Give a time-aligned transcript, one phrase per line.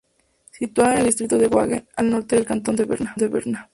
[0.49, 3.15] Situada en el distrito de Wangen, al norte del cantón de Berna.